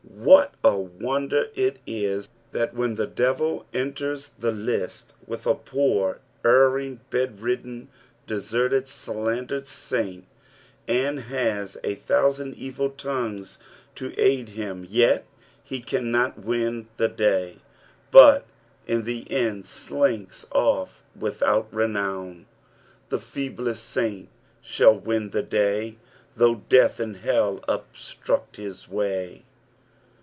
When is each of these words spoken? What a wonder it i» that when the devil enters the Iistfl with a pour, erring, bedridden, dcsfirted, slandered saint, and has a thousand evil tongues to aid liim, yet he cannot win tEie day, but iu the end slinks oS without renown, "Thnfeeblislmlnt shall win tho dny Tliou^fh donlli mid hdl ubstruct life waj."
What 0.07 0.53
a 0.63 0.77
wonder 0.77 1.47
it 1.55 1.77
i» 1.87 2.23
that 2.51 2.75
when 2.75 2.93
the 2.93 3.07
devil 3.07 3.65
enters 3.73 4.29
the 4.37 4.51
Iistfl 4.51 5.05
with 5.25 5.47
a 5.47 5.55
pour, 5.55 6.19
erring, 6.45 6.99
bedridden, 7.09 7.87
dcsfirted, 8.27 8.87
slandered 8.87 9.65
saint, 9.67 10.25
and 10.87 11.21
has 11.21 11.75
a 11.83 11.95
thousand 11.95 12.53
evil 12.53 12.91
tongues 12.91 13.57
to 13.95 14.13
aid 14.19 14.49
liim, 14.49 14.85
yet 14.87 15.25
he 15.63 15.81
cannot 15.81 16.37
win 16.43 16.87
tEie 16.99 17.15
day, 17.15 17.55
but 18.11 18.45
iu 18.87 19.01
the 19.01 19.29
end 19.31 19.65
slinks 19.65 20.45
oS 20.51 20.99
without 21.19 21.67
renown, 21.73 22.45
"Thnfeeblislmlnt 23.09 24.27
shall 24.61 24.97
win 24.99 25.31
tho 25.31 25.41
dny 25.41 25.95
Tliou^fh 26.37 26.61
donlli 26.69 27.07
mid 27.11 27.21
hdl 27.23 27.61
ubstruct 27.67 28.57
life 28.59 28.87
waj." 28.91 29.41